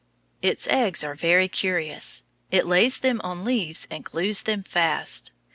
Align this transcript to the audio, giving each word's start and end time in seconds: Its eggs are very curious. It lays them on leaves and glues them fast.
Its 0.41 0.67
eggs 0.67 1.03
are 1.03 1.13
very 1.13 1.47
curious. 1.47 2.23
It 2.49 2.65
lays 2.65 2.97
them 3.01 3.21
on 3.23 3.45
leaves 3.45 3.87
and 3.91 4.03
glues 4.03 4.41
them 4.41 4.63
fast. 4.63 5.29